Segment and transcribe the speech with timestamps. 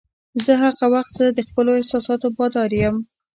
[0.43, 2.95] نو هغه وخت زه د خپلو احساساتو بادار یم.